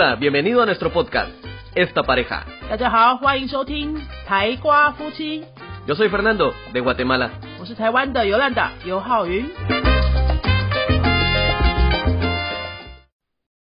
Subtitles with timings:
[0.00, 1.32] Hola, bienvenido a nuestro podcast,
[1.74, 2.44] Esta Pareja.
[2.70, 5.44] 大家好，欢迎收听台瓜夫妻
[5.88, 7.32] ，Yo soy Fernando, de Guatemala.
[7.58, 9.44] 我是台湾的尤兰达尤浩云。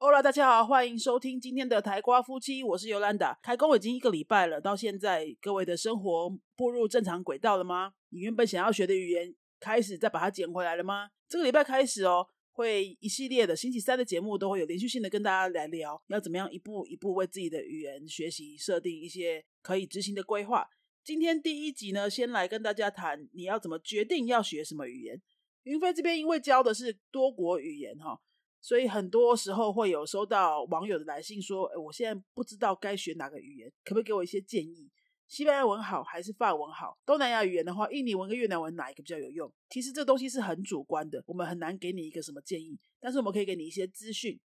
[0.00, 3.38] Hola，大家好，欢迎收听今天的台瓜夫妻，我是尤兰达。
[3.40, 7.92] 开工已经一个礼拜了，到现在各位的生活步入正常轨道了吗？
[8.10, 11.10] 你原本想要学的语言，开始再把它捡回来了吗？
[11.28, 12.26] 这个礼拜开始哦，
[12.58, 20.68] 会一系列的星期三的节目都会有连续性的跟大家来聊，要怎么样一步一步为自己的语言学习设定一些可以执行的规划。
[21.04, 25.22] 今天第一集呢，先来跟大家谈你要怎么决定要学什么语言。
[25.62, 28.20] 云飞这边因为教的是多国语言哈，
[28.60, 34.90] 所以很多时候会有收到网友的来信说，哎，我现在不知道该学哪个语言，可不可以给我一些建议？
[35.28, 36.98] 西班牙文好还是法文好？
[37.04, 39.52] 东南亚语言的话，印尼文跟越南文哪一个比较有用？
[39.68, 44.40] 其实这东西是很主观的，我们很难给你一个什么建议，但是我们可以给你一些资讯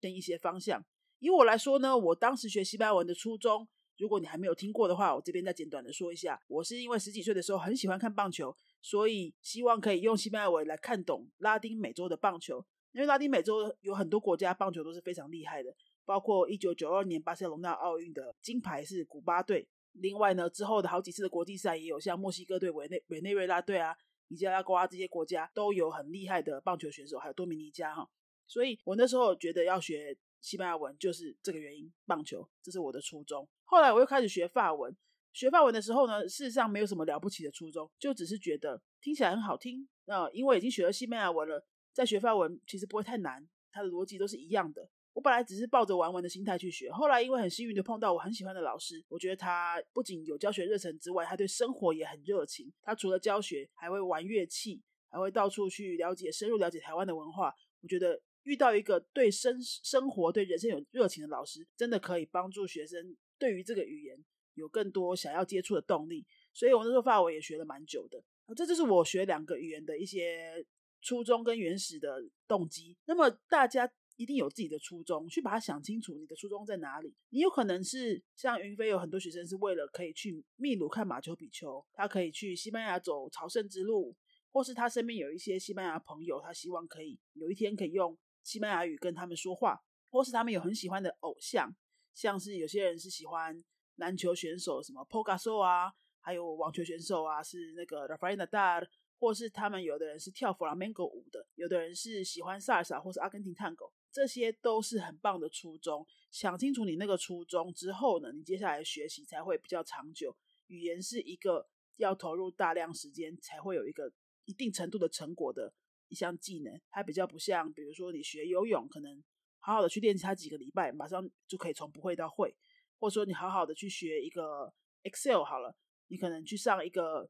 [0.00, 0.84] 跟一些方向。
[1.20, 6.40] 以我来说呢，我当时学西班牙文的初衷，如果你还没有听过的话，我这边再简短的说一下。
[6.48, 12.64] 我是因为十几岁的时候很喜欢看棒球，所以希望可以用西班牙文来看懂拉丁美洲的棒球。
[12.90, 15.72] 因为拉丁美洲有很多国家棒球都是非常厉害的，
[16.04, 19.68] 包括一九九二年巴塞隆纳奥运的金牌是古巴队。
[19.94, 23.96] 另外呢，之后的好几次的国际赛也有像墨西哥队、委内委内瑞拉队啊、
[24.28, 28.08] 尼加拉瓜这些国家都有很厉害的棒球选手，还有多米尼加哈。
[28.46, 33.48] 所以我那时候觉得要学西班牙文就是这个原因，棒球这是我的初衷。
[33.64, 34.94] 后来我又开始学法文，
[35.32, 39.88] 学法文的时候呢，事实上没有什么了不起的初衷，就只是觉得听起来很好听。
[40.06, 44.90] 那、因为已经学了西班牙文了，再学法文其实不会太难，它的逻辑都是一样的。
[45.24, 52.70] 本来只是抱着玩玩的心态去学，后来因为很幸运的碰到我很喜欢的老师，我觉得他不仅有教学热忱之外，他对生活也很热情。
[52.82, 57.54] 他除了教学，还会玩乐器，还会到处去了解、深入了解台湾的文化。
[57.80, 64.22] 我觉得遇到一个对生生活、对人生有热情的老师，真的可以帮助学生对于这个语言
[64.52, 66.26] 有更多想要接触的动力。
[66.52, 68.22] 所以我那时候法文也学了蛮久的。
[68.54, 70.62] 这就是我学两个语言的一些
[71.00, 72.94] 初衷跟原始的动机。
[73.06, 73.90] 那么大家。
[74.16, 77.14] 一定有自己的初衷，去把它想清楚，你的初衷在哪里？
[77.30, 84.16] 你有可能是像云飞，有很多学生是为了可以去秘鲁看马丘比丘，他可以去西班牙走朝圣之路，
[84.52, 89.80] 或是他身边有一些西班牙朋友，他希望可以有一天可以用西班牙语跟他们说话，
[90.10, 91.74] 或是他们有很喜欢的偶像，
[92.14, 93.64] 像是有些人是喜欢
[93.96, 98.86] 篮球选手，什么 Pogoso 啊，还有网球选手啊，是那个 Rafael Nadal。
[99.16, 106.06] 或是他们有的人是跳弗拉门戈舞的，有的人是喜欢萨尔萨或是阿根廷探戈，这些都是很棒的初衷。
[106.30, 110.36] 想清楚你那个初衷之后呢，你接下来学习才会比较长久。
[110.68, 114.12] 语言是一个要投入大量时间才会有一个
[114.44, 115.74] 一定程度的成果的
[116.06, 119.20] 一项技能，它比较不像，比如说你学游泳，可能
[119.58, 122.54] 好好的去练习它几个礼拜，马上就可以从不会到会，
[123.00, 125.76] 或者说你好好的去学一个 Excel 好了，
[126.06, 127.28] 你可能去上一个。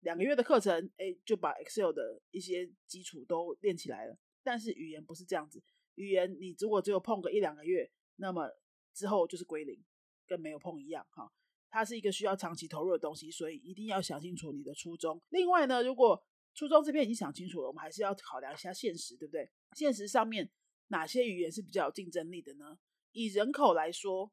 [0.00, 4.14] 两个月的课程，哎，就把 Excel 的一些基础都练起来了。
[4.42, 5.62] 但是语言不是这样子，
[5.94, 8.50] 语言你如果只有碰个一两个月，那么
[8.92, 9.82] 之后就是归零，
[10.26, 11.32] 跟没有碰一样哈。
[11.70, 15.20] 它是一个需要长期投入的东西，所以一定要想清楚你的初衷。
[15.30, 16.22] 另外呢，如果
[16.54, 19.50] 初衷这边已经想清楚了，我们还是要考量一下现实，对不对？
[19.72, 20.50] 现实上面
[20.88, 22.78] 哪些语言是比较有竞争力的呢？
[23.12, 24.32] 以人口来说。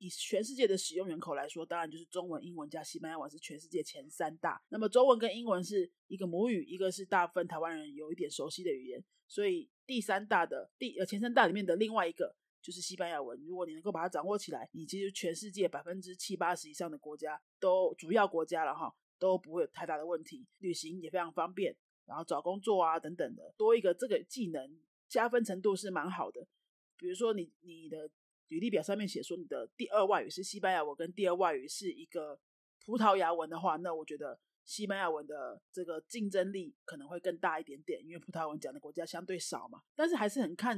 [0.00, 4.60] 以全世界的使用人口来说，当然就是中文、英文加西班牙文是全世界前三大。
[4.70, 13.38] 那么中文跟英文是一个母语，一个是大部分台湾人有一点熟悉的语言，所以第三大的第呃前三大里面的另外一个就是西班牙文。
[13.44, 24.80] 如果你能够把它掌握起来，你其实全世界百分之七八十以上的国家都主要国家了哈，都不会有太大的问题，旅行也非常方便，然后找工作啊等等的，多一个这个技能
[25.10, 26.48] 加分程度是蛮好的。
[26.96, 28.10] 比如说你你的。
[28.50, 32.38] 履历表上面写说你的第二外语是西班牙文，跟第二外语是一个
[32.84, 39.80] 葡萄牙文的话，那我觉得西班牙文的这个竞争力可能会更大一点点，因为葡萄牙文讲的国家相对少嘛。
[39.94, 40.76] 但是还是很看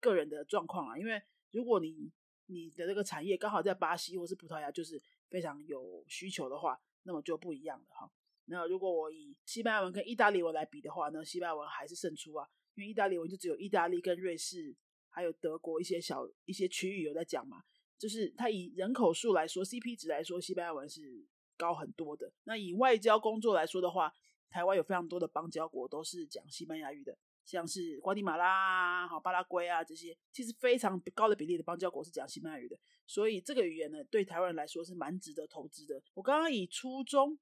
[0.00, 1.22] 个人的状况啊，因为
[1.52, 2.10] 如果你
[2.46, 5.00] 你的这个产业刚好在巴西或是葡萄牙，就是
[5.30, 8.10] 非常有需求的话，那么就不一样了哈。
[8.46, 14.74] 那如果我以西班牙文跟意大利文来比的话，那西班牙文还是胜出啊，因为意大利文就只有意大利跟瑞士。
[15.14, 17.62] 还有德国一些小一些区域有在讲嘛，
[17.96, 21.24] 就是它以人口数来说，CP 值来说，西班牙文是
[21.56, 22.32] 高很多的。
[22.42, 24.12] 那以外交工作来说的话，
[24.50, 32.76] 台湾有非常多的邦交国都是讲西班牙语的，像是瓜地马拉、好巴拉圭啊这些，其实非常高的比例的邦交国是讲西班牙语的。
[33.06, 36.02] 所以这个语言呢，对台湾人来说是蛮值得投资的。
[36.14, 37.38] 我刚刚以初衷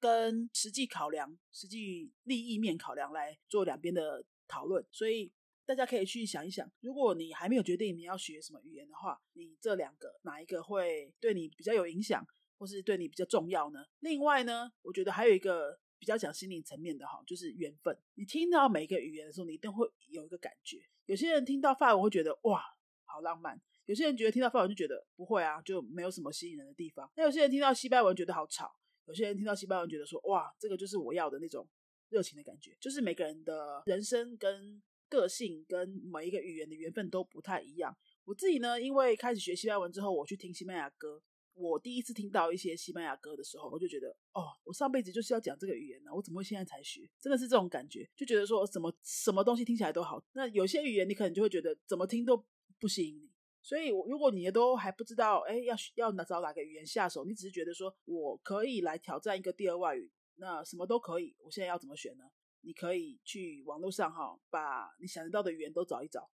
[0.00, 5.30] 跟实际考量、实际利益面考量来做两边的讨论，所以。
[5.68, 12.26] 大家可以去想一想，如果你还没有决定你要学什么语言的话，你这两个哪一个会对你比较有影响，
[12.56, 13.84] 或是对你比较重要呢？
[13.98, 17.94] 另外呢，我觉得还有一个比较讲心理层面的哈，就是缘分。
[18.14, 20.78] 你听到每一个语言的时候，你一定会有一个感觉。
[21.04, 22.62] 有些人听到法文会觉得哇，
[23.04, 23.54] 好浪漫；
[23.84, 27.12] 有些人觉得听到法文就觉得不会啊，就没有什么吸引人的地方。
[27.14, 28.74] 那有些人听到西班牙文觉得好吵，
[29.04, 31.68] 有些人听到西班牙文觉得说哇，这个就是我要的那种
[32.08, 32.74] 热情的感觉。
[32.80, 37.96] 就是每个人的人生跟个性跟每一个语言的缘分都不太一样。
[38.24, 41.22] 我自己呢，因为开始学西班牙文之后，我去听西班牙歌。
[41.54, 47.00] 我第一次听到一些西班牙歌的时候，我就觉得，哦，我上辈子就是要讲这个语言呢，我怎么会现在才学？
[47.20, 50.22] 真的是这种感觉，就觉得说什么什么东西听起来都好。
[50.34, 52.44] 那有些语言你可能就会觉得怎么听都
[52.78, 53.28] 不吸引你。
[53.60, 61.34] 所以，如果你都还不知道，哎，要要哪找哪个语言下手，你只是觉得说我可以来挑战一个第二外语，那什么都可以。
[61.40, 62.24] 我现在要怎么选呢？
[62.60, 66.30] 你可以去网络上哈，把你想得到的语言都找一找，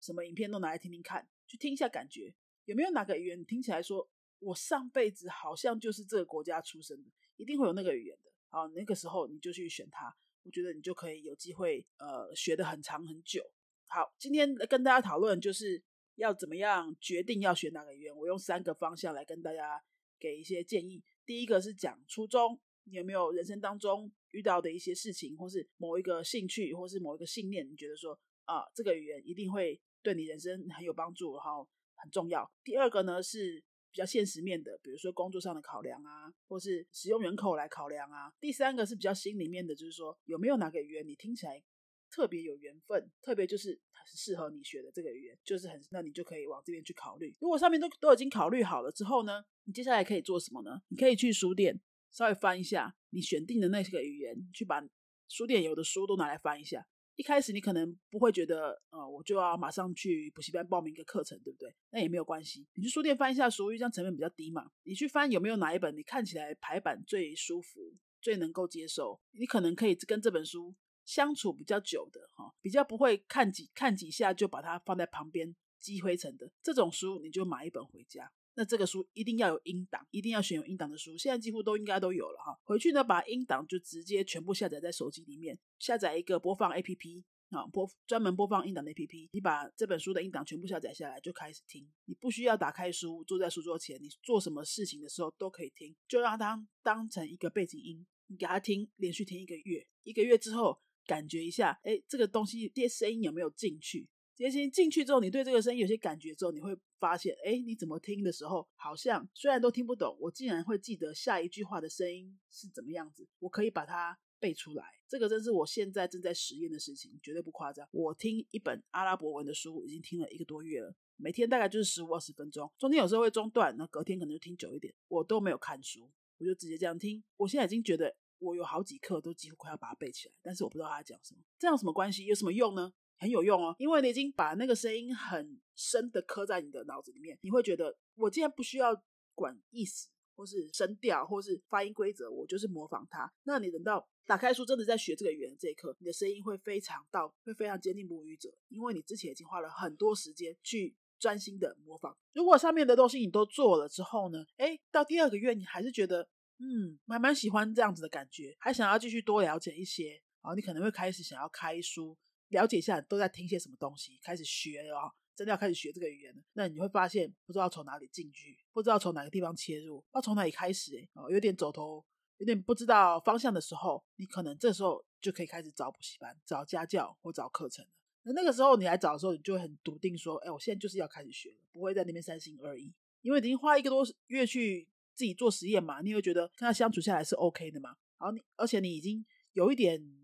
[0.00, 2.34] 什么影片都拿来听听看，去听一下感觉
[2.64, 4.08] 有没有哪个语言听起来说。
[4.40, 8.30] 我上辈子好像就是这个国家出生的，一定会有那个语言的。
[8.48, 13.42] 好，那个时候你就去选它，我觉得你就可以有机会呃学的很长很久。
[13.86, 15.82] 好，今天跟大家讨论就是
[16.16, 18.14] 要怎么样决定要选哪个语言。
[18.14, 19.82] 我用三个方向来跟大家
[20.20, 21.02] 给一些建议。
[21.24, 32.50] 第一个是讲初衷，你有没有人生当中遇到的一些事情，或是某一个兴趣，或是某一个信念，你觉得说啊这个语言一定会对你人生很有帮助，然后很重要。
[32.62, 33.62] 第二个呢是。
[33.94, 38.28] 比较现实面的，比如说工作上的考量啊，或是使用人口来考量啊。
[38.40, 41.62] 第三个是比较心里面的，就是说有没有哪个语言你听起来
[42.10, 47.32] 特别有缘分，特别就是它是适合你学的这个语言，就是很，那你就可以往这边去考虑。
[47.40, 50.82] 如果上面都都已经考虑好了之后呢，你接下来可以做什么呢？
[50.88, 51.80] 你可以去书店
[52.14, 54.80] 稍微翻一下你选定的那些个语言，去把
[55.28, 56.86] 书店有的书都拿来翻一下。
[57.16, 61.72] 一开始你可能不会觉得，呃，我就要马上去补习班报名一个课程，对不对？
[61.90, 64.70] 那也没有关系，你去书店翻一下书，因为这样成本比较低嘛。
[64.84, 70.74] 你去翻有没有哪一本你看起来排版最舒服、最能够接受，你可能可以跟这本书
[71.04, 78.32] 相处比较久的，哈，比较不会看几看几下就把它放在旁边积灰尘的这种书，你就买一本回家。
[78.56, 81.16] 那这个书一定要有音档，一定要选有音档的书。
[81.18, 82.56] 现在几乎都应该都有了哈。
[82.64, 89.28] 回去呢，把音档就直接全部下载在手机里面，下载一个播放 A P P 啊，播专门播放音档的 A P P。
[89.32, 91.84] 你把这本书的音档全部下载下来，就开始听。
[92.04, 99.84] 你不需要打开书，坐在书桌前，你做什么事情的时候都可以听，就让它当成一个背景音，你给它听，连续听一个月。
[100.04, 104.08] 一个月之后，感觉一下，哎，这个东西这些声音有没有进去？
[104.36, 114.84] 这些进去之后，你对这个声音有些感觉之后，你会发现，哎，你怎么听的时候，好像虽然都听不懂，我竟然会记得下一句话的声音是怎么样子，我可以把它背出来。
[115.06, 117.86] 这个真是我现在正在实验的事情，绝对不夸张。
[117.92, 124.92] 我听一本阿拉伯文的书已经听了一个多月了，每天大概就是十五二十分钟，中间有时候会中断，那隔天可能就听久一点。
[125.06, 127.22] 我都没有看书，我就直接这样听。
[127.36, 131.40] 我现在已经觉得我有好几课都几乎快要把它背起来，但是我不知道他讲什么。
[131.56, 132.24] 这样什么关系？
[132.24, 132.92] 有什么用呢？
[133.24, 138.94] 很有用哦，因为你已经把那个声音很深的刻在你的脑子里面，你会觉得我既然不需要
[139.34, 143.32] 管意思，或是声调，或是发音规则，我就是模仿它。
[143.44, 152.14] 那你等到打开书，真的在学这个语言这一刻，你的声音会非常到，会非常接近母语者，因为你之前已经花了很多时间去专心的模仿。
[152.34, 156.28] 如果上面的东西你都做了之后呢，哎，到第二个月你还是觉得，
[156.58, 162.14] 嗯，蛮蛮喜欢这样子的感觉，还想要继续多了解一些，然你可能会开始想要开书。
[162.54, 166.34] 了解一下都在听些什么东西，开始学哦，真的要开始学这个语言。
[166.52, 172.04] 那你会发现不知道从哪里进去，不知道从哪个地方切入，不知道从哪里开始，哦，有点走头，
[172.38, 177.84] 有点不知道方向的时候，你可能这时候就可以开始找补习班、找家教或找课程。
[178.22, 187.96] 那那个时候你来找的时候，你就很笃定说，哎，我现在就是要开始学了，不会在那边三心二意，因为已经花一个多月去自己做实验嘛，你会觉得跟他相处下来是 OK 的嘛。
[188.18, 190.23] 然后你，而且你已经有一点。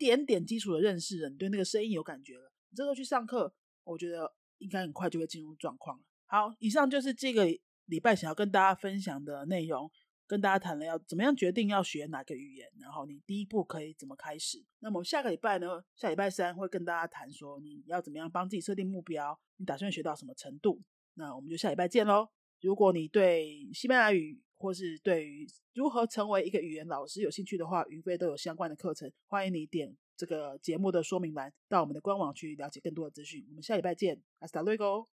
[0.00, 3.52] 点点基础的认识了，你对那个声音有感觉了，你这时候去上课，
[3.84, 6.02] 我觉得应该很快就会进入状况了。
[6.24, 7.46] 好，以上就是这个
[7.84, 9.90] 礼拜想要跟大家分享的内容，
[10.26, 14.64] 跟大家谈了要怎么样决定要学哪个语言，然后你第一步可以怎么开始。
[14.78, 20.80] 那么下个礼拜呢，下礼拜三会跟大家谈说你要怎么样帮自己设定目标，你打算学到什么程度？
[21.14, 22.28] 那我们就下礼拜见喽。
[22.62, 33.42] 如果你对西班牙语，或是对于如何成为一个语言老师有兴趣的话，云飞都有相关的课程，欢迎你点这个节目的说明栏，到我们的官网去了解更多的资讯。
[33.48, 35.06] 我们下礼拜见，Hasta luego。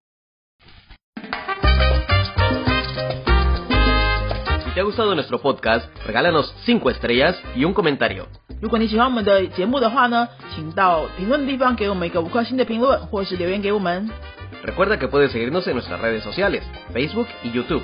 [4.73, 8.25] te ha gustado nuestro podcast, regálanos cinco estrellas y un comentario.
[8.61, 14.09] 如果你喜欢我们的节目的话呢，请到评论的地方给我们一个五颗星的评论，或是留言给我们。
[14.65, 17.83] Recuerda que puedes seguirnos en nuestras redes sociales, Facebook y YouTube.